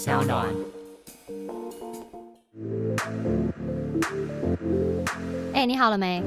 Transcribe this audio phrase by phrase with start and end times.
[0.00, 0.48] 小暖。
[5.52, 6.22] 哎、欸，你好了没？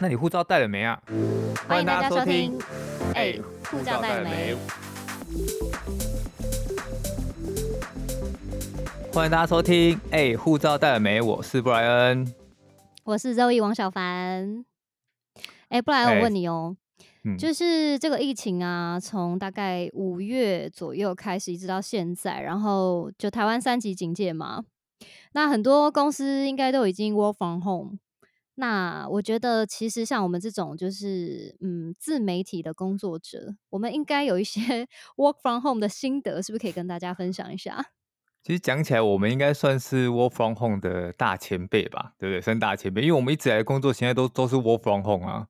[0.00, 1.00] 那你护照带了没啊？
[1.68, 2.58] 欢迎大家收听。
[3.14, 3.40] 哎、欸，
[3.70, 4.56] 护照带了没？
[9.12, 9.94] 欢迎大家收听。
[10.10, 11.20] 哎、欸，护照带了没？
[11.20, 12.34] 我是布莱恩，
[13.04, 14.64] 我是周易王小凡。
[15.68, 16.76] 哎、欸，布莱恩，我问你哦、喔。
[17.38, 24.64] 就是这个疫情啊，从大概五月左右开始，一直到现在，然后就台湾三级警戒嘛。
[25.32, 27.98] 那很多公司应该都已经 work from home。
[28.56, 34.60] 那我觉得，其实像我们这种就是嗯自媒体的工作者，我们应该有一些
[35.16, 37.86] work from home 的心得，是不是可以跟大家分享一下？
[38.42, 42.40] 其实讲起来，我们应该算是 work from home 的大前辈吧，对不对？
[42.40, 45.46] 算大前辈，因为我们一直以来工作现在都都是 work from home 啊。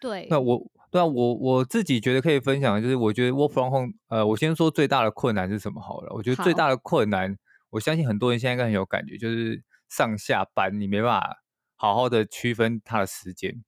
[0.00, 0.26] 对。
[0.30, 0.66] 那我。
[0.90, 6.12] 对啊，我我自己觉得可以分享的就是，我觉得 work from home，呃，我先说最大的困难是什么好了。
[6.14, 7.36] 我觉得最大的困难，
[7.70, 11.36] 我相信很多人现在应该很有感觉，就是上下班你没办法
[11.76, 13.62] 好好的区分他的时间。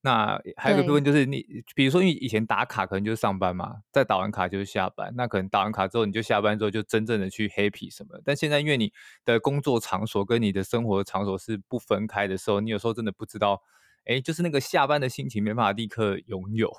[0.00, 8.20] 那还有一个部分就是你，比如说因为以前打卡可能就是上班嘛，再打完卡就是下班，那可能打完卡之后你就下班之后就真正的去 happy 什么。
[8.24, 8.92] 但现在因为你
[9.24, 13.62] 的工作场所跟你的生活场所是不分开的时候，你有时候真的不知道。
[14.06, 16.72] 哎，就是那个下班的心情没办法立刻拥有，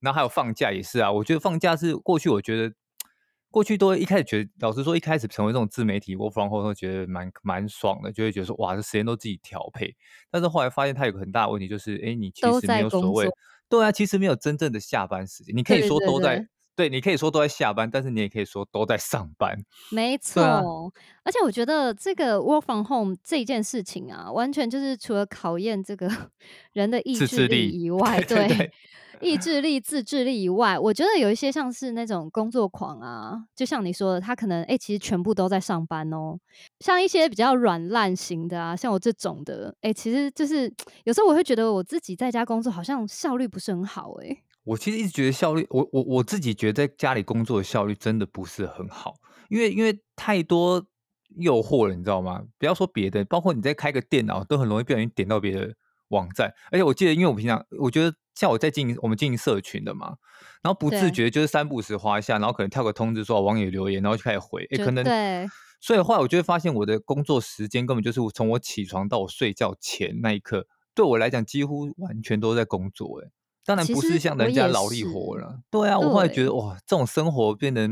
[0.00, 1.10] 然后还有放假也是啊。
[1.12, 2.74] 我觉得放假是过去，我觉得
[3.50, 9.94] 过去都一开始觉得，老实说，一开始成为这种自媒体，我放后都觉得蛮蛮爽的，就会觉得说哇，这时间都自己调配。
[10.30, 13.28] 但是后来发现它有个很大的问题，就是哎，你其实没有所谓，
[13.68, 15.56] 对啊，其实没有真正的下班时间。
[15.56, 16.48] 你可以说都在。
[16.76, 19.56] 对你可以说都在下班，但是你也可以说都在上班。
[19.90, 20.62] 没错，啊、
[21.22, 26.08] 而且我觉得这个 work from home 这件事情啊，完全就是除了考验这个
[26.72, 28.72] 人的意志力以外，对，对，对，对
[29.20, 36.36] 意志力、自制力以外，我觉得有一些像是那种工作狂啊，就像你说的，他可能哎，其实全部都在上班哦。
[36.80, 40.70] 像一些比较软烂型的啊，像我这种的，哎，其实就是
[41.04, 44.36] 有时候我会觉得我自己在家工作好像效率不是很好，哎。
[44.64, 49.14] 我其实一直觉得效率，我我我自己觉得在家里工作的效率真的不是很好，
[49.48, 50.84] 因为因为太多
[51.36, 52.42] 诱惑了，你知道吗？
[52.58, 55.74] 不要说别的，包括你在开个电脑，都很容易不小心点到别的
[56.08, 56.52] 网站。
[56.70, 60.16] 而且我记得，因为我平常我觉得像我在经营我们经营社群的嘛，
[60.62, 65.46] 然后不自觉就是三不五时滑一下，然后可能跳个通知说网友留言，然后就开始回，哎，可能对。
[65.80, 73.28] 所以后来，我就会发现我的工作时间根本就是从我起床到我睡觉前那一刻，对我来讲几乎完全都在工作，哎。
[73.64, 77.88] 当然不是像人家劳力活了，对啊，我后来觉得哇，这种生活变得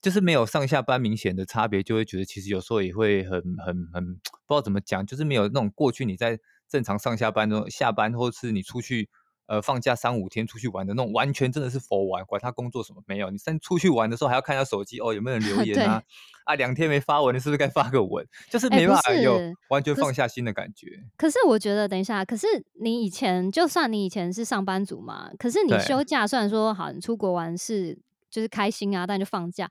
[0.00, 6.38] 就是没有上下班明显的差别，就会觉得其实有时候也会很很很不知道怎么讲，就是没有那种过去你在
[6.68, 9.08] 正常上下班中下班，或是你出去。
[9.48, 13.30] 呃，放假三五天出去玩的那种，完全真的是 for 玩，管他工作什么没有。
[13.30, 16.02] 你三出去玩的时候还要看一下手机哦，有没有人留 言啊？
[16.44, 18.26] 啊，两天没发文，你是不是该发个文？
[18.50, 19.38] 就是没办法有
[19.70, 20.86] 完全放下心的感觉。
[21.16, 22.46] 可是，可是我觉得，等一下，可是
[22.80, 27.98] 你以前就算你以前是上班族嘛，可是你休假虽然说好，你出国玩是
[28.30, 29.70] 就是开心啊，但就放假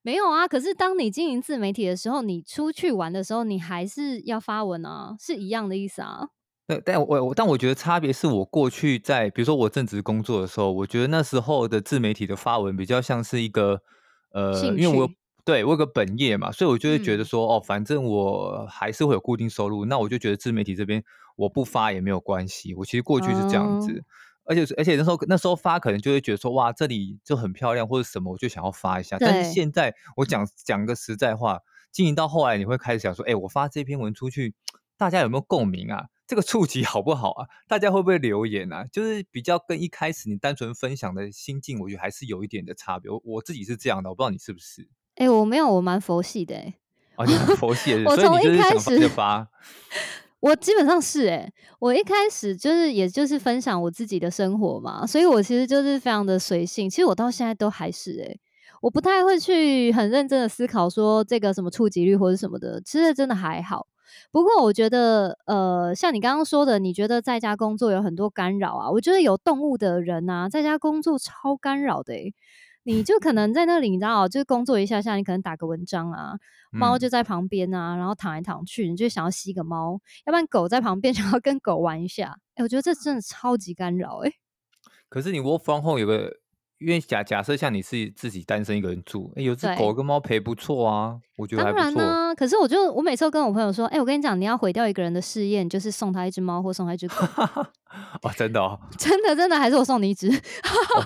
[0.00, 0.48] 没有啊。
[0.48, 6.28] 可是当你经营自媒体的时候，你出去玩的时候，你还是要发文啊，是一样的意思啊。
[6.68, 13.80] 对，但我我但我觉得差别是我过去在比如说我正职工作的时候，我觉得那时候的自媒体的发文比较像是一个
[14.32, 15.08] 呃，因为我
[15.46, 21.02] 对我有个本业嘛，所以我就会觉得说、嗯、哦，反正我还是会有固定收入，那我就觉得自媒体这边
[21.36, 22.74] 我不发也没有关系。
[22.74, 24.04] 我其实过去是这样子，哦、
[24.44, 29.16] 而且而且那时候那时候发可能就会觉得说哇，这里就很漂亮或者什么，我就想要发一下。
[29.18, 34.54] 但是现在我讲讲个实在话，经营到后来你会开始想说，哎，我发这篇文出去，
[34.98, 36.08] 大家有没有共鸣啊？
[36.28, 37.46] 这个触及好不好啊？
[37.66, 38.84] 大家会不会留言啊？
[38.92, 43.10] 就是比较跟一开始你单纯分享的心境，我觉得还是有一点的差别。
[43.10, 44.82] 我我自己是这样的，我不知道你是不是？
[45.14, 46.60] 哎、欸，我没有，我蛮佛系的、欸。
[46.60, 46.74] 哎、
[47.16, 49.48] 哦，你蛮佛系的， 我从一开始就发。
[50.40, 56.90] 我基本上是哎、欸，我一开始就是也就是分享我自己的生活嘛，所以我其实就是非常的随性。
[56.90, 58.40] 其实我到现在都还是哎、欸，
[58.82, 63.88] 我不太会去很认真的思考说这个什么触及率或者什么的，其实真的还好。
[64.30, 68.90] 不过我觉得，呃，像你刚刚说的，你觉得在家工作有很多干扰啊？
[68.90, 72.34] 我觉得有动物的人啊，在家工作超干扰的诶。
[72.84, 76.32] 你就可能在那里，你知道，就是工作一下下，你可能打个文章啊，
[76.70, 82.38] 猫就在旁边啊，然后躺来躺去，你就想要吸个猫，要不然狗在旁边 想要跟狗玩一下。
[82.54, 84.32] 诶，我觉得这真的超级干扰诶。
[85.10, 86.34] 可是你 work from home 有个。
[86.78, 91.84] 因为假假设像你是自己单身一个人住，哎，有只狗跟猫陪不错啊，我觉得还不错。
[91.84, 97.16] 当然呢、啊，可是我就我每次都跟我朋友说，哎，我跟你讲，你要毁掉一个人的试验，就是送他一只猫或送他一只狗。
[98.22, 100.28] 哦，真的哦， 真的真的，还是我送你一只。
[100.94, 101.04] 哦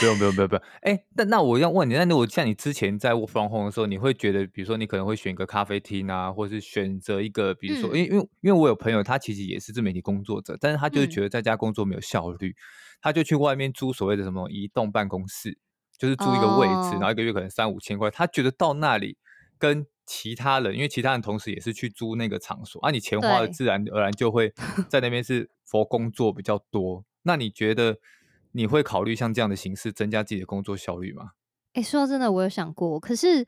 [0.00, 0.62] 不用不用不用不用。
[0.82, 12.56] 哎、欸，那那我要问你，那如果像你之前在 work from home 的时候，你会觉得，比如说你可能会选个咖啡厅啊，或者是选择一个，比如说，嗯、因为因为因为我有朋友，他其实也是自媒体工作者，但是他就是觉得在家工作没有效率，嗯、
[13.00, 15.58] 他就去外面租所谓的什么移动办公室，
[15.98, 19.16] 就是租一个位置，哦、然后一个月可能三五千块，他觉得到那里
[19.58, 24.52] 跟其他人，因为其他人同时也是去租那个场所，啊，你钱花的自然而然就会
[24.88, 27.98] 在那边是 for 工作比较多，那你觉得？
[28.58, 31.30] 你会考虑像这样的形式增加自己的工作效率吗？
[31.74, 33.46] 哎、欸，说真的，我有想过，可是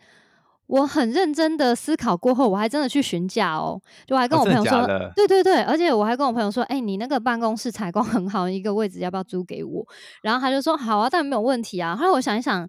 [0.66, 9.84] 我很认真的思考过后，我还真的去询价哦，就我还跟我朋友说，哦、对对对，而且我还跟我朋友说，哎、欸，你那个办公室采光很好，一个位置要不要租给我？
[10.22, 11.96] 然后他就说好啊，但没有问题啊。
[11.96, 12.64] 后来我想一想，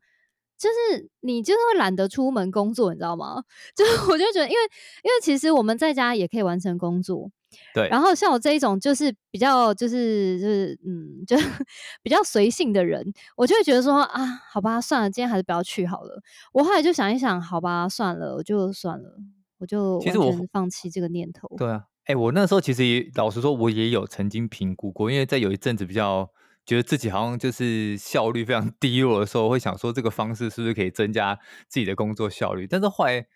[0.57, 3.43] 就是你就是会懒得出门工作，你知道吗？
[3.77, 4.59] 就是我就觉得，因为
[5.03, 7.29] 因为其实我们在家也可以完成工作。
[7.73, 11.35] 对，然后像我这一种就是比较就是就是嗯，就
[12.01, 16.21] 比较随性的人，我就会觉得说啊，好吧，算了，今天还是不要去好了。
[16.53, 19.17] 我后来就想一想，好吧，算了，我就算了，
[19.59, 21.47] 我就其实我放弃这个念头。
[21.57, 26.29] 对啊，哎、欸，我那时候其实也老实说，我也有曾经评估过，因为在有一阵子比较
[26.65, 31.37] 觉得自己好像就是效率非常低落的时候，我会想说这个方式是不是可以增加
[31.67, 33.27] 自己的工作效率，但是后来。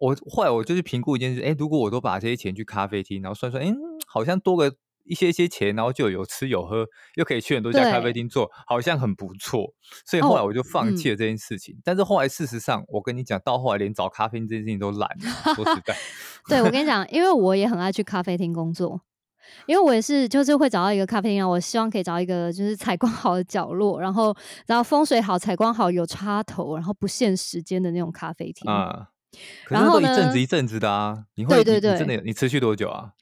[0.00, 3.72] 我后来我就去评估一件事，哎，如果我都把这些钱去咖啡厅，然后算算，哎，
[4.06, 4.72] 好像多个
[5.04, 6.86] 一些一些钱，然后就有吃有喝，
[7.16, 9.74] 又可以去很多家咖啡厅做，好像很不错。
[10.06, 11.74] 所以后来我就放弃了这件事情。
[11.74, 15.54] 哦嗯、但是后来事实上，我跟你讲，到后来连找咖啡厅这件事情都懒了。
[15.54, 15.96] 说实在，
[16.48, 19.00] 对，我跟你讲，因为我也很爱去咖啡厅工作，
[19.66, 24.34] 因为我也是就是会找到一个咖啡厅，我希望可以找到一个就是采光好的角落，然后
[24.66, 29.08] 然后风水好、采光好、有插头，然后不限时间的那种咖啡厅啊。
[29.68, 33.12] 然后一阵子一阵子的啊，你会对对对，真的你持续多久啊？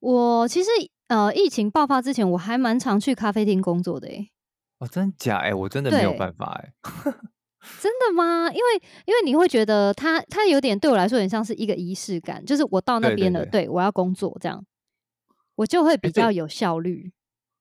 [0.00, 0.70] 我其实
[1.08, 4.30] 呃，疫情爆发之前，我还蛮常去咖啡厅工作的诶。
[4.78, 5.52] 哦，真假诶？
[5.52, 6.72] 我真的没有办法诶。
[7.80, 8.48] 真的吗？
[8.52, 14.64] 因为因为你会觉得它它有点对我来说，有点像是一个仪式感，就是我到那边了，对我要工作这样，
[15.56, 17.12] 我就会比较有效率。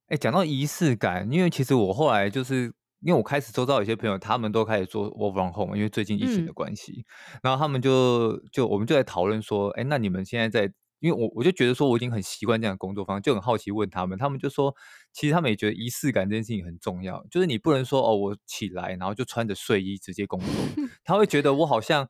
[0.09, 2.73] 哎，讲到仪式感，因为其实我后来就是。
[3.01, 14.75] 因为我开始周遭有些朋友，他们都开始做 work from home，因为最近疫情的关系，嗯、然后他们就就我们就在讨论说，哎，那你们现在在，因为我我就觉得说我已经很习惯这样的工作方式，就很好奇问他们，他们就说，
[15.13, 20.47] 其实他们也觉得仪式感这件事情很重要，就是你不能说哦，我起来然后就穿着睡衣直接工作，
[21.03, 22.07] 他会觉得我好像。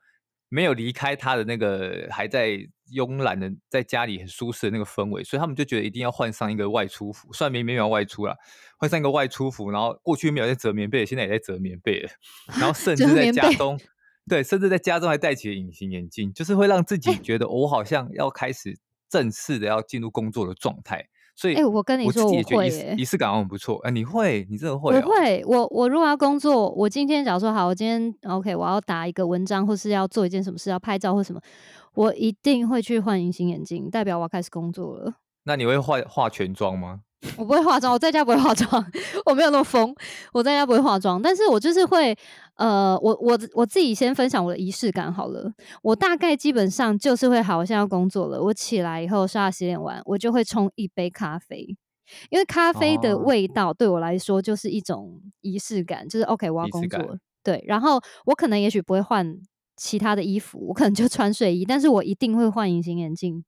[0.50, 2.58] 没有离开他的那个还在
[2.94, 8.36] 慵懒的在家里很舒适的那个氛围，所以他们就觉得一定要换上一个外出服，虽然没没有外出了，
[8.78, 12.10] 换上一个外出服，然后过去没有在折棉被，现在也在折棉被了，
[12.60, 13.78] 然后甚 至在家中，
[14.30, 18.80] 对，甚至在家中还戴起了隐形眼镜，就是会让自己觉得我好像要开始
[19.10, 21.10] 正式的要进入工作的状态。
[21.38, 23.78] 所以，哎，我跟你说，我会仪式感很不错。
[23.84, 24.96] 哎，你会，你真的会？
[24.96, 25.44] 我会。
[25.46, 31.40] 我我如果要工作，我今天假如说好，我今天 OK，我要打一个文章，或是要做一件什么事，要拍照或什么，
[31.94, 35.14] 我一定会去换隐形眼镜，代表我要开始工作了。
[35.44, 37.02] 那你会化化全妆吗？
[37.38, 38.86] 我不会化妆，我在家不会化妆，
[39.26, 39.94] 我没有那么疯，
[40.34, 42.16] 我在家不会化妆，但是我就是会，
[42.56, 51.76] 呃，我我我自己先分享我的仪式感好了，我大概基本上就是会，好，我现在要工作了，我起来以后刷牙洗脸完，我就会冲一杯咖啡，
[52.30, 59.36] 因为咖啡的味道对我来说就是一种仪式感，就是 OK，我要工作，对，然后我可能也许不会换
[59.76, 63.44] 其他的衣服，我可能就穿睡衣，但是我一定会换隐形眼镜。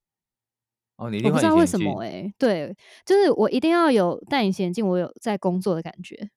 [0.99, 2.75] 哦，你一定不知道为什么哎、欸，对，
[3.05, 6.29] 就是我一定要有戴隐形眼镜，我有在工作的感觉。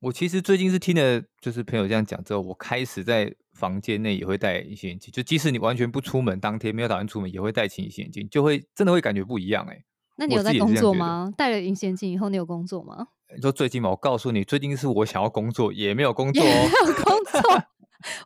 [0.00, 9.84] 我其实最近是听了，就是朋友这样讲之后，我开始在房间内也会戴隐形眼镜，就即使你完全不出门，当天没有打算出门，也会戴起隐形眼镜，就会真的会感觉不一样哎、欸。
[10.16, 11.32] 那你有在工作吗？
[11.36, 13.06] 戴了隐形眼镜以后，你有工作吗？
[13.32, 13.90] 你说最近嘛？
[13.90, 17.64] 我告诉你，最近是我想要工作，也没有工作哦，没有工作。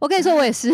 [0.01, 0.73] 我跟你说，我也是。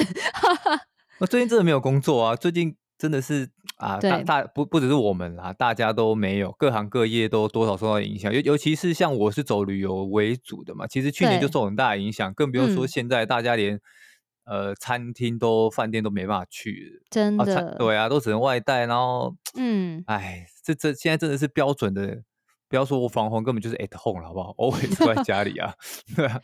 [1.18, 2.76] 我最近真的没有工作啊，最近。
[2.96, 8.32] 真的是啊，大大不不只是我们啦，大家都没有，各行各业都多少受到影响。
[8.32, 13.74] 尤尤其是像我是走旅游为主的嘛，其实去年就受很大的影响，更不用说现在大家连、
[14.44, 18.86] 嗯、呃餐厅都饭店都没办法去，真的、啊，对啊，都只能外带。
[18.86, 22.22] 然后，嗯，哎，这这现在真的是标准的，
[22.68, 24.52] 不要说我防洪，根本就是 at home 了，好不好？
[24.58, 25.74] always 都在家里啊，
[26.14, 26.40] 对啊。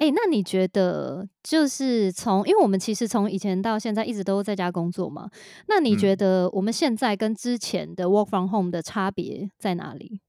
[0.00, 5.28] 哎、欸，那你觉得就是从，因为我们其实从以前到现在一直都在家工作嘛，
[5.68, 10.22] 那你觉得我们现在跟之前的 work from home 的差别在哪里？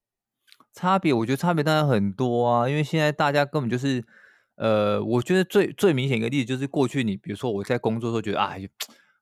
[0.74, 4.04] 差别，我觉得差别当然很多啊，因为现在大家根本就是，
[4.56, 8.54] 呃，我觉得最最明显一个例子就是过去你比如说我在工作的时候觉得啊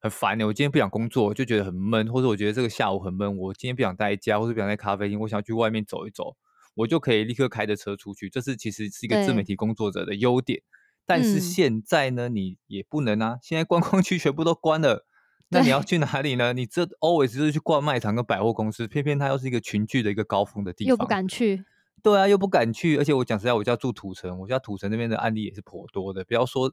[0.01, 6.35] 很烦的，我今天不想工作，就觉得很闷，或者我觉得这个下午很闷，我今天不想待在家，或者不想在咖啡厅，我想去外面走一走。
[6.79, 10.61] 我就可以立刻开着车出去，这是其实是一个自媒体工作者的优点。
[11.05, 15.05] 但是现在呢，你也不能啊，现在观光区全部都关了，
[15.49, 16.53] 那你要去哪里呢？
[16.53, 21.65] 你这 always 就是去逛卖场跟百货公司，偏偏它又是一个群聚的一个高峰的地方，又不敢去。
[22.01, 26.23] 对啊，又不敢去，而且我讲实在，我家住土城，我家土城那边的案例也是颇多的。
[26.23, 26.71] 不要说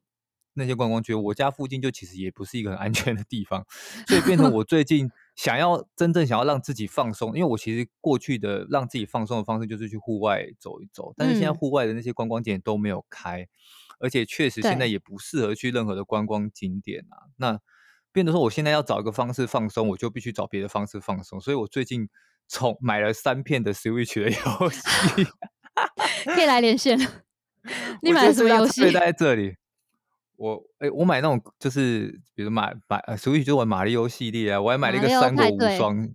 [0.56, 3.64] 那些观光区，我家附近就其实也不是一个很安全的地方，
[4.08, 13.48] 所以变成我最近想要真正想要让自己放松，因为我其实过去的让自己放松的方式就是去户外走一走，但是现在户外的那些观光景点都没有开，嗯、
[14.00, 17.30] 而且确实现在也不适合去任何的观光景点啊。
[17.36, 17.60] 那
[18.12, 22.08] 变得说，我现在要找一个方式放松，我就必须找别的方式放松，所以我最近。
[22.48, 25.25] 从买了三片的 Switch 的游戏，
[26.26, 27.04] 可以来连线了。
[28.00, 28.88] 你买了什么游戏？
[28.92, 29.56] 在这里。
[30.36, 36.08] 我哎、欸，我买那种就是，比如买买 Switch 就玩马里奥系列啊，我还买了一个三国无双，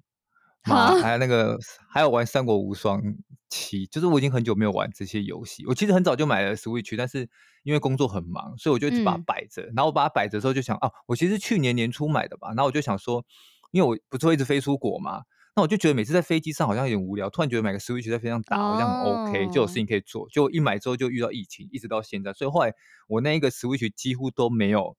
[0.65, 1.57] 马还有那个
[1.89, 3.01] 还有玩三国无双
[3.49, 5.65] 七，就是我已经很久没有玩这些游戏。
[5.65, 7.27] 我其实很早就买了 Switch，但是
[7.63, 9.63] 因为工作很忙，所以我就一直把它摆着。
[9.63, 12.49] 嗯、然后我把它摆着的时候就想，哦、啊，我其实去年年初买的吧。
[12.49, 13.25] 然后我就想说，
[13.71, 15.23] 因为我不是会一直飞出国嘛。
[15.55, 19.53] 那我就觉得每次在飞机上好像有点无聊，突然觉得买个 Switch 在飞机上打好像很 OK，、oh.
[19.53, 20.27] 就有事情可以做。
[20.29, 22.73] 就一买之后就遇到疫情，一直到现在，所以后来
[23.07, 24.95] 我那一个 Switch 几乎都没有，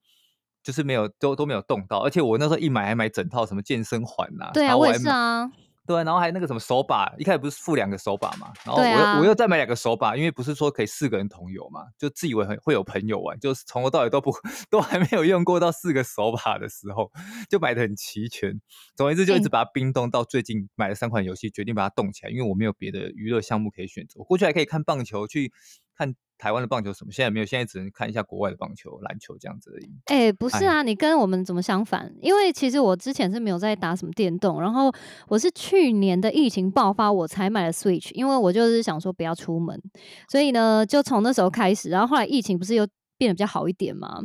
[0.62, 2.00] 就是没有都都没有动到。
[2.00, 5.50] 而且我那时候一买还买整套什么健身环呐、啊，对啊，我也是啊。
[5.84, 14.32] 对，然后还那个什么手把，一开始不是附两个手把嘛，然后我又、啊、我又再买两个手把，因为不是说可以四个人同游嘛，就自以为很会有朋友玩，就是从头到尾都不
[14.70, 17.10] 都还没有用过到四个手把的时候，
[17.50, 18.60] 就买的很齐全。
[18.94, 24.20] 总而言之，就一直把它冰冻到最近买了三款游戏，决定把它冻起来，因为我没有别的娱乐项目可以选择。
[24.20, 25.52] 我过去还可以看棒球，去
[25.96, 26.14] 看。
[26.42, 27.12] 台湾的棒球什么？
[27.12, 29.88] 现在没有，现在只能看一下国外的棒球、篮球这样子而已。
[30.06, 32.12] 哎、欸，不是啊，你跟我们怎么相反？
[32.20, 34.92] 因为其实我之前是没有在打什么电动，然后
[35.28, 39.80] 我是去年的疫情爆发我才买了 Switch，因为我就是想说不要出门，
[40.28, 42.84] 所以呢，就从那时候开始，然后后来疫情不是又
[43.16, 44.20] 变得比较好一点嘛？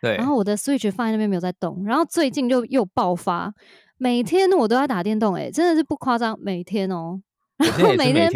[0.00, 0.16] 对。
[0.16, 3.52] 然后我的 Switch 放在那边没有在动，然后最近就又爆发，
[3.98, 7.20] 每天我都要打电动、欸，哎，真的是不夸张，每天哦、喔。
[7.58, 8.30] 然后每天，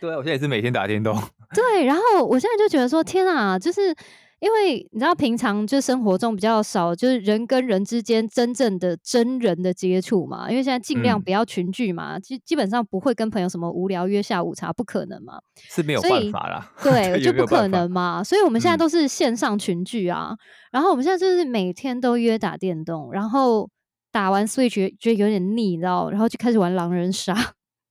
[0.00, 1.16] 对啊，我现在也是每天打电动。
[1.54, 3.94] 对，然后我现在就觉得说，天啊，就是
[4.40, 10.50] 因为你知道，平常就生活中比较少，就是人跟人之间真正的真人的接触嘛。
[10.50, 16.72] 因为现在尽量不要群聚嘛，基、嗯、基本上不会跟朋友什么无聊约下午茶，不可能嘛，是没有办法啦。
[16.82, 18.22] 对，就不可能嘛。
[18.22, 20.30] 所以我们现在都是线上群聚啊。
[20.32, 20.38] 嗯、
[20.72, 23.70] 然后我们现在就是每天都约打电动，然后
[24.10, 27.34] 打完 Switch 觉得有点腻，你知道，然后就开始玩狼人杀。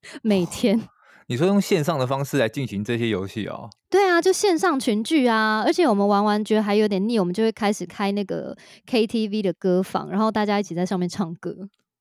[0.24, 0.84] 每天、哦，
[1.28, 3.70] 你说用线上的方式来进行这些游戏哦？
[3.90, 8.56] 对啊，就线上群聚啊，而且我们玩完觉得还有点腻，我们就会开始开那个
[8.90, 11.56] KTV 的歌房，然后大家一起在上面唱歌。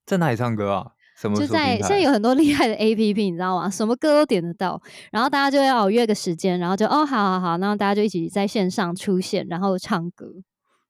[0.07, 0.87] 在哪里唱歌啊？
[1.17, 1.37] 什么？
[1.37, 3.69] 就在现在有很多厉害的 APP，你知道吗？
[3.69, 4.81] 什么歌都点得到，
[5.13, 10.27] 然后大家就要约个时间，然后就哦，好好好，然后大家就一起在线上出现，然后唱歌。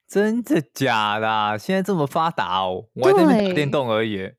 [0.08, 1.58] 真的假的啊？
[1.58, 2.84] 现在这么发达哦？
[2.94, 4.30] 我还在那边打电动而已。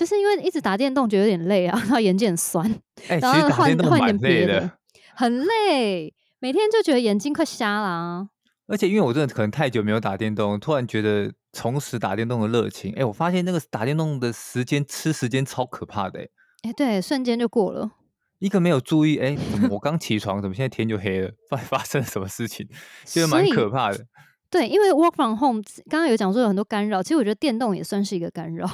[0.00, 2.64] 就是因为一直打电动觉得有点累啊，然后眼睛很酸，
[3.08, 4.70] 欸、然后换换点别的，
[5.14, 8.28] 很累，每天就觉得眼睛快瞎了啊。
[8.66, 12.92] 而且因为我真的可能太久没有打电动，突然觉得重拾打电动的热情。
[12.92, 16.30] 哎、欸，我发现那个打电动的时间吃时间超可怕的、欸。
[16.62, 17.90] 哎、欸，对，瞬间就过了。
[18.38, 21.30] 一个没有注意，哎、欸，我刚起床，怎么现在天就黑了？
[21.50, 22.66] 发发生了什么事情？
[23.04, 24.06] 觉得蛮可怕的。
[24.48, 28.66] 对，因为 work from home，刚刚有讲说有很多干扰，其实我觉得电动也算是一个干扰。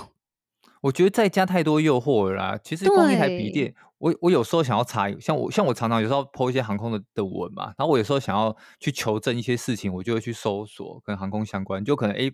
[0.87, 2.61] 我觉得在家太多诱惑了啦。
[2.63, 12.33] 其实光一台笔电，我我有时候想要查，像我像我常常有时候 po 一些航空的的文嘛，然后我有时候想要去求证一些事情，我就会去搜索跟航空相关，就可能诶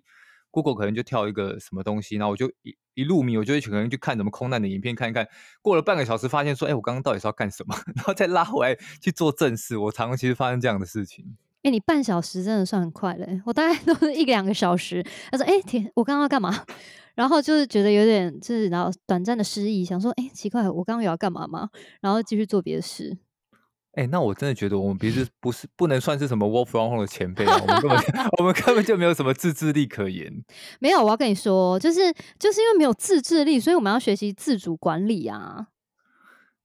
[0.50, 5.26] Google 可能就跳一个什么东西，然后我就一一入迷，我就会可能去看什么空难的影片看一看，
[5.62, 7.75] 过了半个小时发现说，哎，我刚刚到底是要干什么？
[7.97, 9.78] 然后再拉回来去做正事。
[9.78, 11.25] 我常常其实发生这样的事情。
[11.62, 15.04] 哎，你半小时真的算很快了，我大概都是一两个小时。
[15.31, 16.64] 他说，哎天，我刚刚要干嘛？
[17.14, 21.69] 然后就是觉得有点，就是然后短暂的失忆，想说，哎，奇怪，我刚刚有要干嘛吗？
[22.00, 23.19] 然后继续做别的事。
[23.92, 28.00] 哎，那我真的觉得我们平时不是不能算是什么 work from home 的前辈啊，我们根本
[28.38, 30.33] 我们根本就没有什么自制力可言。
[30.81, 32.00] 没有，我要跟你说，就是
[32.38, 35.66] 就是因为没有自制力，所以我们要学习自主管理啊。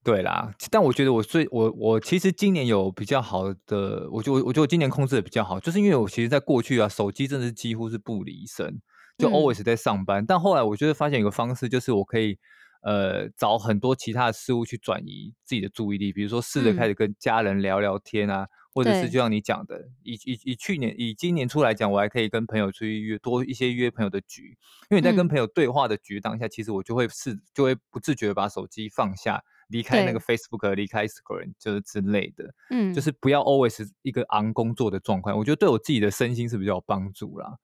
[0.07, 8.81] 对啦，但我觉得我最我我其实今年有比较好的，我就我觉得我今年控制的比较好，就是因为我其实在过去啊，手机真的是几乎是不离身。
[9.17, 12.37] 就 always 在上班，嗯、但后来我就会发现一个方式，就是我可以
[12.83, 24.55] 呃找很多其他的事物去转移自己的注意力，比如说试着开始跟家人聊聊天啊，嗯、或者是就像你讲的，以以以去年以今年初来讲，我还可以跟朋友出去约多一些约朋友的局，
[24.89, 37.57] 因为你在跟朋友对话的局当下，嗯、其实我就会是就会不自觉把手机放下，离开那个 Facebook，离开 Instagram 就是之类的，嗯，就是不要 always 一个 on 工作的状况，我觉得对我自己的身心是比较有帮助啦，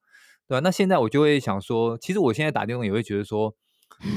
[0.46, 0.60] 对吧？
[0.60, 3.54] 那现在我就会想说，其实我现在打电动也会觉得说，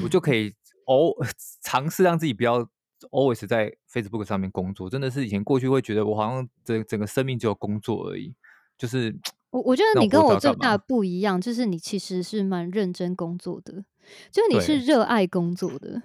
[0.03, 0.53] 我就可以
[0.85, 1.15] 偶
[1.63, 2.67] 尝试让自己不要
[3.11, 8.33] always 在 Facebook 上面工作，真的是以前过去会觉得我好像整整个生命只有工作而已，
[8.77, 9.17] 就是。
[9.49, 13.85] 我我觉得你跟我最大的不一样，就是你其实是蛮认真工作的，
[14.29, 16.03] 就是你是热爱工作的。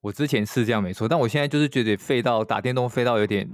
[0.00, 3.48] 我之前是这样没错，但我现在就是觉得废到打电动废到有点，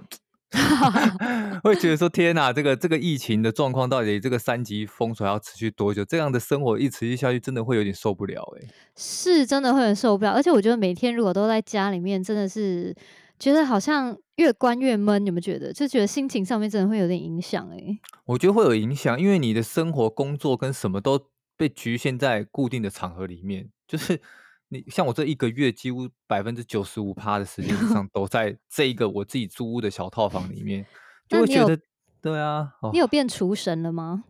[1.64, 6.04] 会觉得说天哪，这个这个疫情的状况到底这个三级封锁要持续多久？
[6.04, 8.74] 这样的生活一持续下去，真的会有点受不了哎、欸。
[8.96, 12.94] 是真的会很受不了，而且我觉得每天如果都在家里面，真的是
[13.38, 14.16] 觉得好像。
[14.36, 15.72] 越关越闷，你们觉得？
[15.72, 17.98] 就觉得心情上面真的会有点影响哎、欸。
[18.26, 21.18] 我觉得会有影响，因为你的生活、工作跟什么都
[21.56, 23.70] 被局限在固定的场合里面。
[23.88, 24.20] 就是
[24.68, 30.86] 你像我这一个月，几乎百分之九十五趴的时间 上都在这一个我自己租屋的小套房里面，
[31.28, 31.78] 就会觉得
[32.20, 32.72] 对啊。
[32.92, 34.24] 你有变厨神了吗？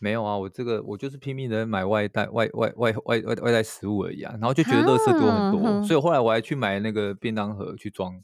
[0.00, 4.32] 没有啊，我这个我就是拼命的买外带、外外外外外外带食物而已啊。
[4.32, 8.20] 然后就觉得垃圾多很多，啊、所以后来我还去买那个便当盒去装。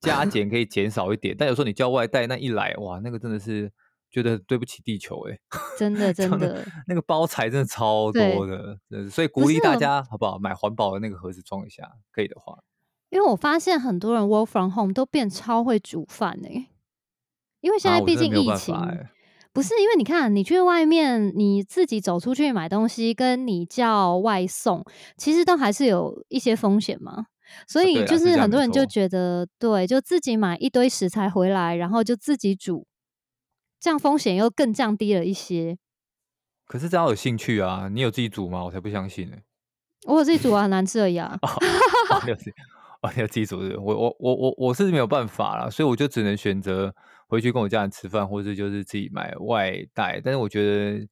[0.00, 3.72] 加 减可以减少一点，但有时候你叫外带，那一来哇，那个真的是
[4.10, 5.40] 觉得对不起地球哎、欸，
[5.78, 8.78] 真的真的，那个包材真的超多的，
[9.10, 12.58] 所以鼓励大家好不好买环保的那个盒子装一下，可以的话。
[13.10, 16.68] 因为我发现很多人 work from home 都变超会煮饭哎、欸，
[17.60, 19.10] 因为现在毕竟疫情，啊欸、
[19.52, 24.84] 不是因为你看你去外面你自己走出去买东西，跟你叫外送，
[25.16, 27.26] 其实都还是有一些风险嘛。
[27.66, 32.86] 所以就是很多人就觉得，对，就自己买一堆食材回来，然后就自己煮，
[33.80, 35.78] 这样风险又更降低了一些。
[36.66, 37.88] 可是这要有兴趣啊？
[37.92, 38.64] 你有自己煮吗？
[38.64, 39.36] 我才不相信呢。
[40.06, 41.38] 我有自己煮啊，很 难吃而已啊。
[41.42, 41.48] 哦，
[42.24, 42.50] 你有自己，
[43.02, 43.80] 哦，你有自己煮的。
[43.80, 46.94] 我我我我我是没有办法啦，所以我就只能选择
[47.28, 50.20] 回去跟我家人吃饭，或者就是自己买外带。
[50.24, 51.06] 但是我觉得。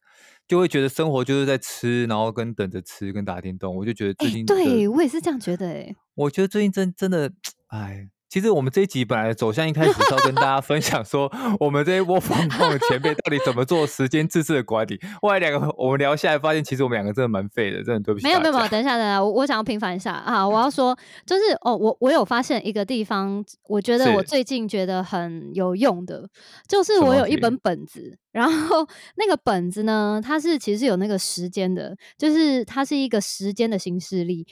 [0.48, 3.74] 就会觉得生活就是在吃，然后跟等着吃，跟打电动。
[3.74, 5.92] 我就觉得最近、这个，对我也是这样觉得哎。
[6.14, 7.32] 我觉得最近真真的，
[7.66, 8.08] 哎。
[8.28, 15.00] 其实我们这一集本来走向一开始是要跟大家分享说，我们这些 work from home 的前辈到底怎么做时间自制的管理。
[15.22, 18.26] 后来两个我们聊下来，发现其实我们两个真的蛮废的，真的对不起。
[18.26, 20.46] 没有没有没有，等一下等一下，我我想要平反一下啊！
[20.46, 26.28] 我要说，就是哦，我我有发现一个地方，我觉得我最近觉得很有用的，
[26.68, 28.86] 就是我有一本本子，然后
[29.16, 34.46] 那个本子呢，它是其实有那个时间的，就是它是一个时间的行事历。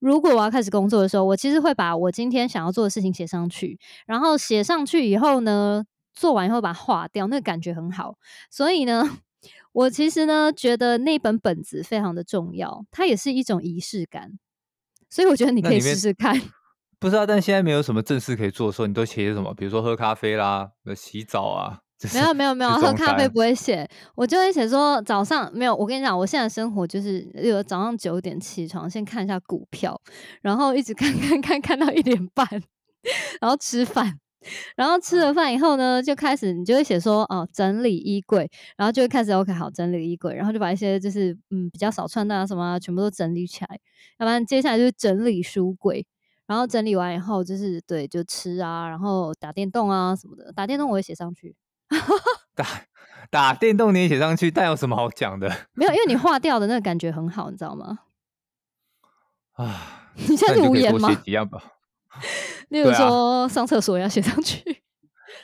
[0.00, 5.84] 如果我要开始工作的时候，我其实会把我今天想要做的事情写上去，然后写上去以后呢，
[6.14, 8.14] 做完以后把它划掉，那个感觉很好。
[8.50, 9.18] 所以呢，
[9.72, 14.38] 我其实呢觉得那本本子非常的重要，它也是一种仪式感。
[15.10, 16.40] 所以我觉得你可以试试看。
[17.00, 19.54] 不知道、啊，但现在没有什么正事可以做的时候，你都写什么？
[19.54, 21.80] 比如说喝咖啡啦，洗澡啊。
[22.14, 25.74] 没有没有没有，喝咖啡不会写，我就会写说早上没有。
[25.74, 30.00] 我跟你讲，我现在生活就是有早上九点起床，先看一下股票，
[30.40, 32.46] 然后一直看 看看看到一点半，
[33.40, 34.18] 然后吃饭，
[34.76, 43.80] 然后吃了饭以后呢，就开始你就会写说哦，整理衣柜，然后就会开始 OK 好整理衣柜，然后就把一些就是嗯比较少穿的啊什么啊全部都整理起来，
[44.18, 46.06] 要不然接下来就是整理书柜，
[46.46, 51.56] 然后整理完以后就是对就吃啊，然后打电动啊什么的，打电动我也写上去。
[52.54, 52.66] 打
[53.30, 55.48] 打电动你也写上去，但有什么好讲的？
[55.74, 57.98] 没有，因为你化掉的那个感觉很好，你知道吗？
[59.56, 61.10] 啊，你现在是无言吗？
[61.24, 61.62] 一样吧。
[62.68, 64.82] 例如说上厕所要写上去。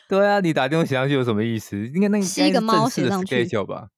[0.08, 1.76] 对啊，你打电动写上去有什么意思？
[1.88, 3.88] 应该那个是一个猫写上去吧？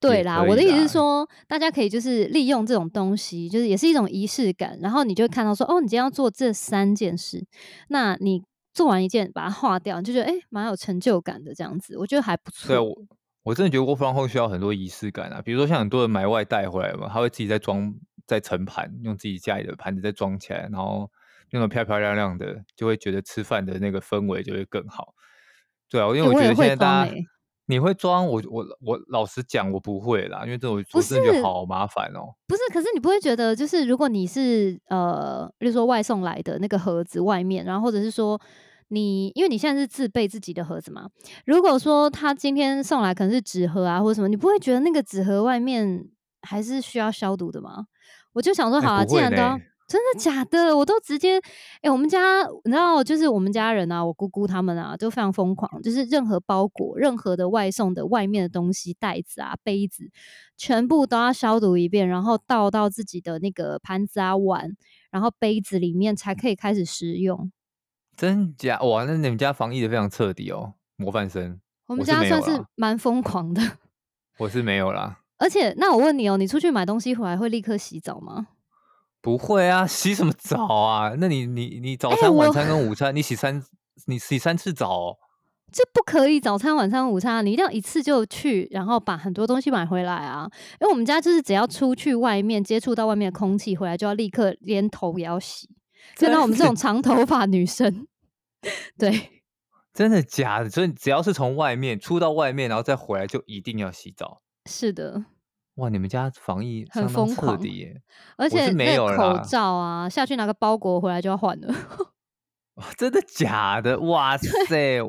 [0.00, 4.78] 对啦，我的意思是说，大家可以就是利用这种东西，就是也是一种仪式感。
[4.80, 7.46] 然后你就会看到说，哦，你今天要做这三件事，
[7.88, 8.42] 那你。
[8.76, 12.68] 做完一件，把它划掉，就觉得哎，蛮有成就感的这样子，我觉得还不错。
[12.68, 12.94] 对，我
[13.42, 17.94] 我真的觉得 work from home 需要很多仪式感啊，比如说像很多人买外带回来嘛，他会自己再装
[18.26, 21.10] 再盛盘，用自己家里的盘子再装起来，然后
[21.52, 25.14] 用的漂漂亮亮的，就会觉得吃饭的那个氛围就会更好。
[25.88, 27.12] 对啊，因为我觉得现在大家。
[27.68, 32.32] 你会装我我我老实讲我不会啦，因为这种我真的觉得好麻烦哦。
[32.46, 38.40] 不是，可是你不会觉得就是如果你是呃，比如说外送来的那个盒子外面，然后或者是说
[38.88, 41.08] 你因为你现在是自备自己的盒子嘛，
[41.44, 46.06] 如果说他今天送来可能是纸盒啊或者什么，你不会觉得那个纸盒外面
[46.42, 47.86] 还是需要消毒的吗？
[48.32, 49.64] 我就想说，好啊，欸、既然都。
[49.88, 50.76] 真的假的？
[50.76, 51.38] 我都直接
[51.76, 60.10] 哎、欸，我们家你知道，就是我们家人啊，我姑姑他们啊，就非常疯狂，就是任何包裹、任何的外送的外面的东西、袋子啊、杯子，
[60.56, 64.76] 全部都要消毒一遍，然后倒到自己的那个盘子啊、碗，
[65.12, 67.52] 然后杯子里面才可以开始食用。
[68.16, 68.78] 真假？
[68.80, 71.60] 哇，那你们家防疫的非常彻底哦，模范生。
[71.86, 73.62] 我们家算是蛮疯狂的。
[74.38, 75.20] 我是没有啦。
[75.38, 78.48] 而且，那我问你哦，你出去买东西回来会立刻洗澡吗？
[79.20, 81.14] 不会啊， 洗什么澡啊？
[81.18, 83.62] 那你你你早餐、晚餐跟午餐，欸、你洗三
[84.06, 85.16] 你洗三次澡哦？
[85.72, 90.48] 这不可以，早餐、晚餐、午餐，你一定要一次就去，然后把很多东西买回来啊。
[90.80, 95.68] 因为我们家就是只要出去外面接触到外面的空气，回来就要立刻连头也要洗。
[96.14, 98.06] 看到 我们这种长头发女生，
[98.98, 99.42] 对，
[99.92, 100.70] 真的假的？
[100.70, 104.42] 所以只要是从外面出到外面，然后再回来，就一定要洗澡。
[104.68, 105.24] 是的，
[105.76, 108.02] 哇，你们家防疫很疯狂的耶！
[108.36, 111.74] 而且没有口罩啊，下去拿个包裹回来就要换了。
[112.98, 113.98] 真的假的？
[114.00, 114.96] 哇塞！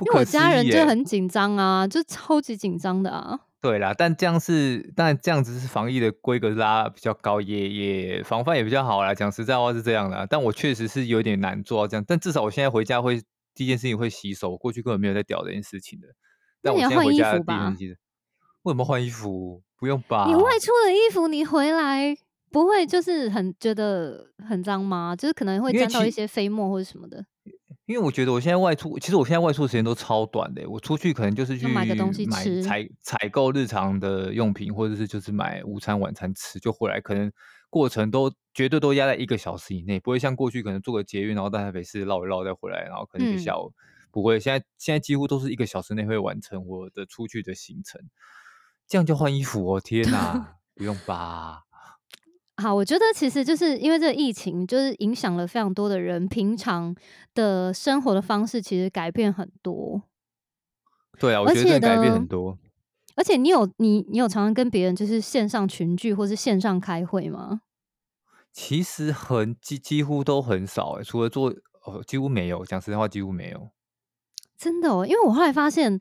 [0.00, 3.38] 因为我家人就很紧张啊，就超级紧张的啊。
[3.64, 9.14] 对啦，但这样是，但这样子是防疫的规格拉比较高，也也防范也比较好啦。
[9.14, 12.04] 讲实在话是这样的，但我确实是有点难做到这样。
[12.06, 13.22] 但至少我现在回家会
[13.54, 16.08] 第一件事情会洗手，过去根本没有在屌这件事情的。
[16.60, 17.96] 那我现在回家第一件事情，
[18.64, 19.62] 为什么换衣服？
[19.78, 20.26] 不用吧？
[20.28, 22.14] 你外出的衣服你回来
[22.50, 25.16] 不会就是很觉得很脏吗？
[25.16, 27.24] 就是可能会沾到一些飞沫或者什么的。
[27.86, 30.66] 因为我觉得我现在外出，其实我现在外出的时间都超短的。
[30.68, 37.30] 我出去可能就是去买个东西吃，采采购日常的用品，或者是就是买午餐晚餐吃，就回来可能
[37.68, 44.40] 过程都绝对都压在一个小时以内，不会像过去可能做个捷运，然后到台北市绕一绕再回来，然后可能就下午、嗯、不会。
[44.40, 48.00] 现在现在几乎都是一个小时内会完成我的出去的行程，
[48.88, 51.64] 这样就换衣服哦，天哪， 不用吧？
[52.56, 56.94] 好，我觉得其实就是因为这个疫情，就是影响了非常多的人平常
[57.34, 60.02] 的生活的方式，其实改变很多。
[61.18, 62.56] 对啊，我觉得改变很多。
[63.16, 67.62] 而且你有你你有常常跟别人就是线上群聚或是线上开会吗？
[68.52, 71.52] 其实很几几乎都很少哎，除了做
[71.84, 72.64] 哦，几乎没有。
[72.64, 73.70] 讲实在话，几乎没有。
[74.56, 75.98] 真的哦，因为我后来发现。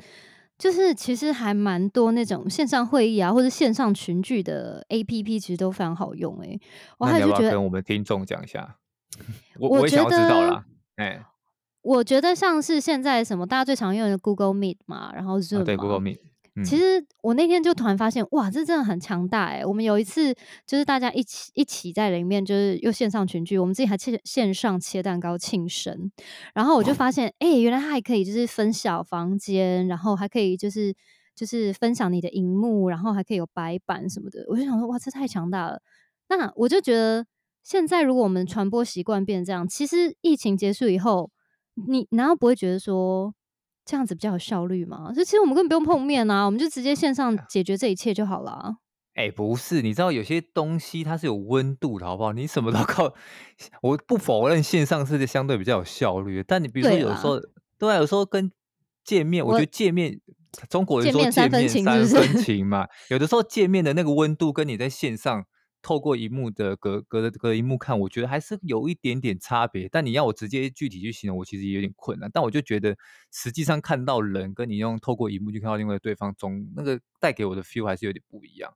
[0.64, 6.62] 就是其实还蛮多那种线上会议啊，或者线上群聚的 APP，其实都非常好用哎、欸。
[7.00, 8.78] 我还是觉得跟我们听众讲一下，
[9.60, 10.64] 我我，我也想要知道啦。
[10.96, 11.22] 哎，
[11.82, 16.20] 我觉得像是现在什么大家最常用的 Google Meet 嘛，然后 Zoom 对 Google Meet。
[16.64, 19.66] 其实我那天就突然发现，哇，这真的很强大哎！
[19.66, 20.36] 我们有一次
[20.68, 26.12] 就是大家一起一起在里面，就是又线上群聚，我们自己还切线上切蛋糕庆生，
[26.54, 30.96] 然后我就发现，哎、欸，原来它还可以就是分小房间，然后还可以就是
[31.36, 34.46] 就是分享你的荧幕，然后还可以有白板什么的。
[34.48, 35.82] 我就想说，哇，这太强大了！
[36.30, 37.26] 那我就觉得，
[37.64, 41.32] 现在如果我们传播习惯变这样，其实疫情结束以后，
[41.88, 43.34] 你难道不会觉得说？
[43.86, 45.12] 这样子比较有效率吗？
[45.14, 48.78] 就其实我们根本不用碰面啊，我们就直接线上解决这一切就好了。
[49.16, 52.34] 哎、欸，不是，你知道有些东西它是有温度的，好不好？
[52.34, 53.14] 你什么都靠，
[53.84, 57.40] 我不否认线上是相对比较有效率的，但你比如说有时候，
[57.78, 58.52] 对啊，有时候跟
[59.04, 60.20] 见面，我觉得见面，
[60.70, 61.70] 中国人说见面？
[61.70, 65.46] 三分 情嘛，有的时候见面的那个温度跟你在线上。
[65.84, 69.88] 透过荧幕的隔隔着隔荧幕看，我觉得还是有一点点差别。
[69.92, 72.32] 但你要我直接具体去形容，我其实也有点困难。
[72.34, 72.96] 但我就觉得，
[73.32, 78.74] 实际上看到人，跟你用透过荧幕去看到另外对方中，那个带给我的 feel 还是有点不一样。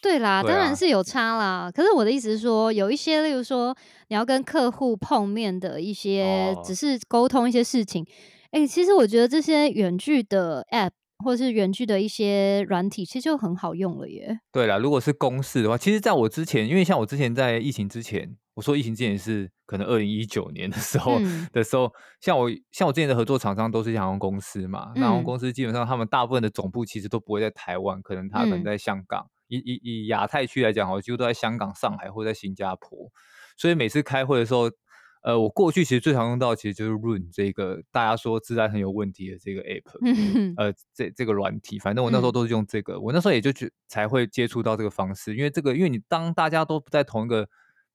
[0.00, 1.70] 对啦，对啊，当然是有差啦。
[1.70, 3.76] 可是我的意思是说，有一些，例如说
[4.08, 8.06] 你要跟客户碰面的一些，只是沟通一些事情。
[8.50, 10.90] 哎、其实我觉得这些远距的 app。
[11.24, 14.40] 或者是远距的一些软体，其实就很好用了耶。
[14.52, 33.10] 对啦，如果是公司的话，其实在我之前，因为像我之前在疫情之前，我说疫情之前是可能二零一九年的时候、嗯、的时候，像我像我之前的合作厂商都是航空公司嘛，航空公司基本上他们大部分的总部其实都不会在台湾，可能他可能在香港，嗯、以以以亚太区来讲，我几乎都在香港、上海或者在新加坡，
[33.56, 34.70] 所以每次开会的时候。
[35.22, 47.48] 呃，我过去其实最常用到其实就是 Run 这个大家说自然很有问题的这个 App，呃，这这个软体，反正我那时候都是用这个，嗯、我那时候也就去才会接触到这个方式，因为这个，因为你当大家都不在同一个，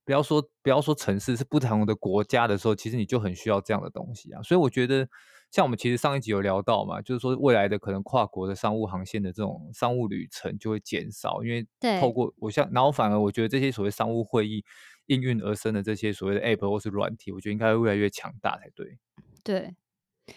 [0.03, 5.07] 不要说不要说城市，是不同的国家的时候，其实你就很需要这样的东西啊，所以我觉得
[5.51, 11.65] 像我们其实上一集有聊到嘛，就是说未来的可能跨国的商务航线的这种商务旅程就会减少，因为
[12.01, 14.65] 透过我像，然后反而我觉得这些所谓商务会议。
[15.11, 18.97] 应运而生的这些所谓的 App 或是软体，我觉得应该会越来越强大才对。
[19.43, 19.75] 对，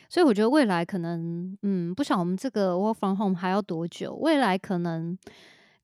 [0.09, 4.15] 所以我觉得未来可能，嗯，不晓得我们这个 Work from Home 还要多久？
[4.15, 5.17] 未来可能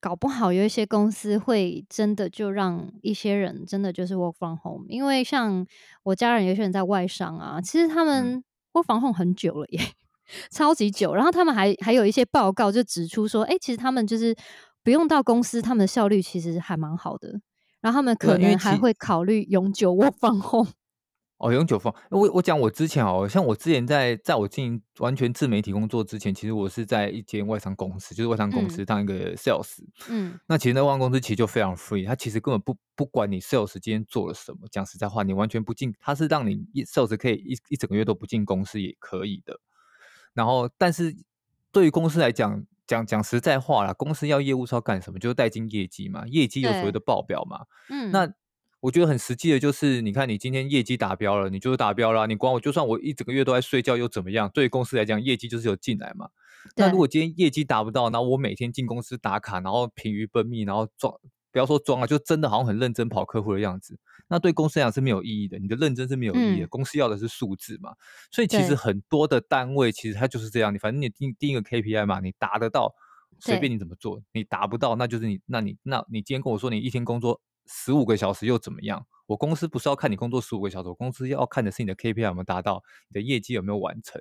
[0.01, 5.65] 搞不好有一些公司会真的就让一些人真的就是 Work from Home，因为像
[6.03, 11.15] 我家人有些人在外商啊，其实他们 Work from Home 很久了耶，嗯、 超级久。
[11.15, 14.35] 然后他们还还有一些报告就指出说，哎、欸，其实他们就是
[14.83, 17.41] 不用到公司，他们的效率其实还蛮好的。
[17.81, 20.73] 然后他们可能还会考虑永久 work from home。
[21.39, 29.79] 哦，永久放我我讲我之前哦，像我之前在在我进行完全自媒体工作之前，其实我是在一间外商公司，就是外商公司当一个 sales。
[30.11, 39.59] 嗯，那其实那外商公司其实就非常 free，他其实根本不不管你 sales 今天做了什么，讲实在话，你完全不进，他是让你一 sales 可以一一整个月都不进公司也可以的。
[40.35, 41.17] 然后，但是
[41.73, 45.19] 对于公司来讲，讲讲实在话啦，公司要业务是要干什么？
[45.19, 47.67] 就是带进业绩嘛，业绩有所谓的报表嘛。
[47.89, 48.33] 嗯，那。
[48.83, 52.27] 我觉得很实际的，就是你看，你今天业绩达标了，你就是达标了。
[52.27, 54.51] 你管我，就算我一整个月都在睡觉又怎么样？
[54.55, 56.31] 对于公司来讲，业绩就是有进来嘛。
[56.77, 61.13] 那如果今天业绩达不到，然后我每天进公司打卡，然后疲于奔命，然后装，
[61.53, 65.59] 不要说装啊，就真的好像很认真跑客户的样子，那对公司来讲是没有意义的。
[65.59, 67.93] 你的认真是没有意义的，嗯、公司要的是数字嘛。
[68.31, 72.95] 所以其实很多的单位其实它就是这样，你反正你定定一个 KPI 嘛，你达得到，
[73.41, 77.41] 随便你怎么做；你达不到，那就是你，那你，那你今天跟我说你一天工作
[77.73, 79.07] 十五个小时又怎么样？
[79.27, 84.21] 我公司不是要看你工作十五个小时，我公司要看的是你的 KPI 有没有达到，你的业绩有没有完成，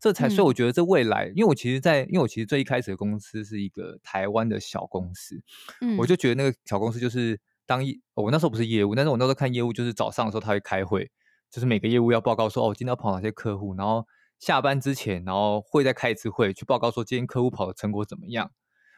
[0.00, 0.28] 这才。
[0.28, 5.40] 所以我觉得这未来，嗯、因为我其实在，因为我其实最一开始的公司是一个台湾的小公司，
[5.80, 11.08] 嗯，我就觉得那个小公司就是当业，我那时候不是业务，但是我那时候看业务就是早上的时候他会开会，
[11.52, 14.04] 就是每个业务要报告说哦，今天要跑哪些客户，然后
[14.40, 18.50] 下班之前，然后会再开一次会去报告说今天客户跑的成果怎么样。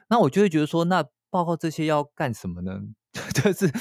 [0.08, 2.80] 那我就会觉得说，那报告这些要干什么呢？
[3.32, 3.72] 就是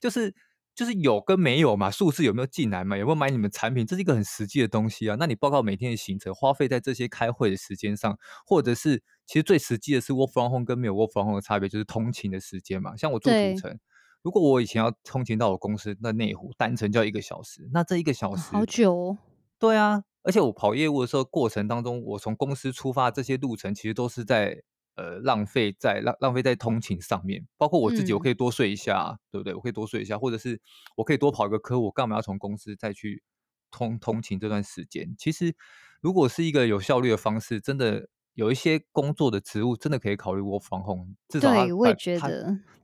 [0.00, 0.34] 就是。
[0.78, 5.16] 就是有跟没有嘛，数字有没有进来嘛，有没有买你们产品，这是一个很实际的东西啊。
[5.18, 8.16] 那你报告每天的行程，花费在这些开会的时间上，
[8.46, 12.96] 或者是其实最实际的是 work from home 跟没有 work from home 的差别，就是通勤的时间嘛。
[12.96, 13.76] 像我住土城，
[14.22, 19.18] 如果我以前要通勤到我公司那内湖，单程就要一个小时，那这一个小时好久哦。
[19.58, 24.62] 对啊，而且我跑业务的时候，过程当中，我从公司出发这些路程，其实都是在。
[24.98, 29.54] 呃，浪费在浪浪费在通勤上面，包括我自己，我可以多睡一下，嗯、对不对？
[29.54, 30.60] 我可以多睡一下，或者是
[30.96, 33.22] 我可以多跑一个科，我干嘛要从公司再去
[33.70, 35.14] 通通勤这段时间？
[35.16, 35.54] 其实，
[36.00, 41.06] 如果是一个有效率的方式，真的有一些工作的职务，真的可以考虑 work from home。
[41.28, 42.28] 至少对，我也觉得他，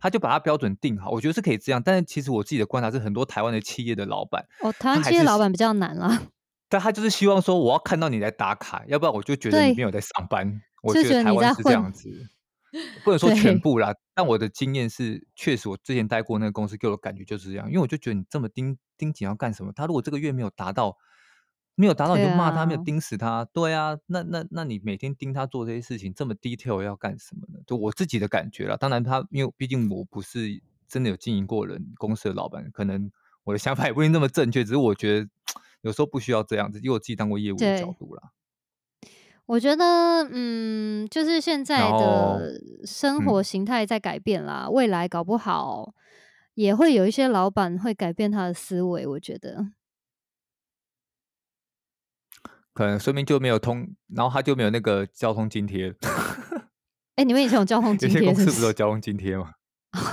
[0.02, 1.82] 他就把它标准定好，我觉得是可以这样。
[1.82, 6.22] 但是，其实我自己的观察是，很多台湾的企业的老板，哦，台湾企业老板比较难啦。
[6.70, 10.60] 但他就是希望说，我要看到你来打卡，要不然我就觉得你没有在上班。
[10.84, 12.10] 我觉得台湾是这样子，
[13.04, 13.94] 不能说全部啦。
[14.14, 17.66] 但我的经验是，确实我之前待过那个公司，给我的感觉就是这样。
[17.68, 19.72] 因为我就觉得你这么盯盯紧要干什么？
[19.72, 20.96] 他如果这个月没有达到，
[21.74, 23.44] 没有达到你就骂他，没有盯死他。
[23.46, 27.60] 对啊，那那那你每天盯他做这些事情，这么 detail 要干什么呢？
[27.66, 28.76] 就我自己的感觉啦。
[28.76, 33.10] 当然他，因为毕竟我不是真的有经营过人公司的老板，可能
[33.44, 34.62] 我的想法也不一定那么正确。
[34.62, 35.28] 只是我觉得
[35.82, 38.30] 有时候不需要这样子，因为我自己当过业务的角度啦。
[39.46, 45.94] 我觉得，嗯，就是现在的生活形态在改变啦，嗯、未来搞不好
[46.54, 49.06] 也会有一些老板会改变他的思维。
[49.06, 49.66] 我觉得，
[52.72, 55.94] 可能说明就没有通，然后他就没有那个交通津贴。
[57.16, 58.20] 哎、欸，你们以前有交通 津贴？
[58.20, 59.52] 有些公司不是有交通津贴吗？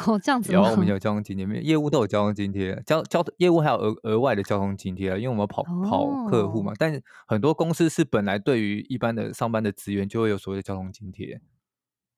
[0.06, 0.54] 哦，这样子。
[0.54, 6.72] 有，我们有交通津贴，业务都有交通津贴，交交业务还有额额外的交通津贴啊，因为我们跑跑客户嘛。
[6.78, 11.41] 但是很多公司是本来对于一般的上班的职员就会有所谓的交通津贴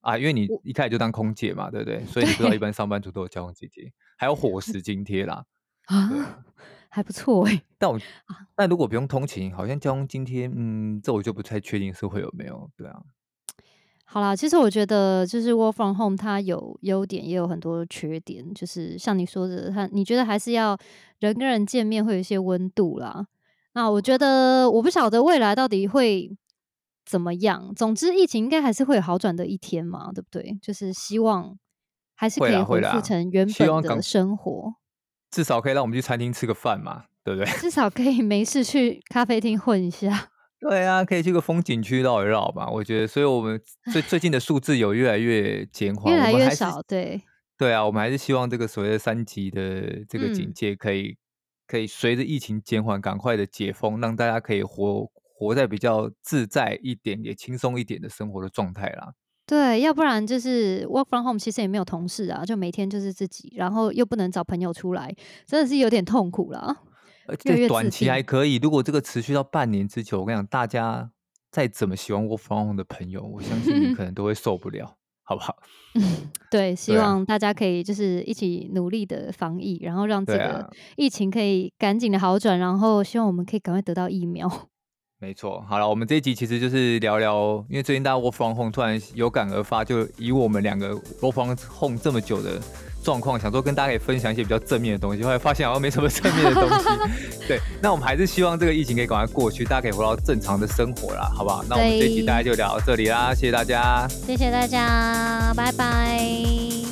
[0.02, 2.04] 啊，因为你一开始就当空姐嘛，对不对？
[2.06, 5.46] 所以你知道一般上班族都有交通津贴，还有伙食津贴啦。
[5.88, 6.44] 啊，
[6.90, 7.62] 还不错哎。
[7.78, 7.98] 但我
[8.56, 13.02] 但如果不用通勤，好像交通津贴，嗯，这我就不太确定是会有没有，对啊。
[14.06, 18.54] 好啦，其实我觉得就是 work from home，它有优点，也有很多缺点。
[18.54, 20.78] 就是像你说的，它你觉得还是要
[21.20, 23.26] 人跟人见面会有一些温度啦。
[23.74, 26.30] 那我觉得我不晓得未来到底会
[27.06, 27.74] 怎么样。
[27.76, 30.60] 总之，疫情应该还是会有好转的一天嘛，对不对？
[30.62, 31.58] 就是希望
[32.14, 34.76] 还是可以恢复成原本的生活。
[35.32, 37.52] 至少可以让我们去餐厅吃个饭嘛，对不对？
[37.58, 40.30] 至少可以没事去咖啡厅混一下。
[40.70, 42.70] 对啊，可以去个风景区绕一绕吧。
[42.70, 46.82] 我觉得，所以我们 最最近的数字有越来越减缓，越来越少。
[46.84, 47.22] 对
[47.58, 51.18] 对啊，我们还是希望这个所谓的三级的这个警戒可以、嗯、
[51.68, 59.14] 可以随着疫情减缓，赶快的解封，让大家可以活活在比较自在一点、也轻松一点的生活的状态啦。
[59.46, 65.14] 对，要不然就是 work from home，其实也没有同事啊，就每天就是自己，然后又不能找朋友出来，
[65.46, 66.78] 真的是有点痛苦了。
[67.44, 68.58] 对，短期还可以。
[68.58, 71.10] 如果这个持续到半年之久，我跟你讲，大家
[71.52, 75.56] 再怎么喜欢 work from home 的朋友，我相信你 可能都会受不了，好不好？
[75.96, 84.50] 嗯，对，希望大家可以就是一起努力的防疫，然后让这个疫情可以赶紧的好转，然后希望我们可以赶快得到疫苗。
[85.20, 92.60] 没错，好了，我们这一集其实就是聊聊，因为最近大家 work from home 突然有感而发，就以我们两个 work from home 这么久的。
[93.04, 96.86] 状况，想说跟大家可以分享一些比较正面的东西，后来发现好像没什么正面的东西。
[97.48, 101.64] 对，那我们还是希望这个疫情可以赶快过去，大家可以回到正常的生活啦，好不好？
[101.70, 106.20] 那我们这集大家就聊到这里啦，谢谢大家，谢谢大家，拜拜，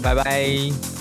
[0.03, 1.00] 拜拜。